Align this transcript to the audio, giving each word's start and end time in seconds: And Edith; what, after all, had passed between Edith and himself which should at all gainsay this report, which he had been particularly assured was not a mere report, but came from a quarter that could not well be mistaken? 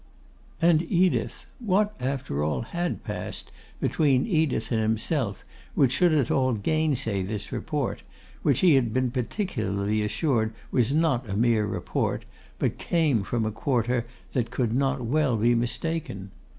And 0.59 0.81
Edith; 0.81 1.45
what, 1.59 1.93
after 1.99 2.43
all, 2.43 2.63
had 2.63 3.03
passed 3.03 3.51
between 3.79 4.25
Edith 4.25 4.71
and 4.71 4.81
himself 4.81 5.45
which 5.75 5.91
should 5.91 6.11
at 6.11 6.31
all 6.31 6.53
gainsay 6.55 7.21
this 7.21 7.51
report, 7.51 8.01
which 8.41 8.61
he 8.61 8.73
had 8.73 8.93
been 8.95 9.11
particularly 9.11 10.01
assured 10.01 10.53
was 10.71 10.91
not 10.91 11.29
a 11.29 11.37
mere 11.37 11.67
report, 11.67 12.25
but 12.57 12.79
came 12.79 13.21
from 13.21 13.45
a 13.45 13.51
quarter 13.51 14.07
that 14.33 14.49
could 14.49 14.73
not 14.73 15.01
well 15.01 15.37
be 15.37 15.53
mistaken? 15.53 16.31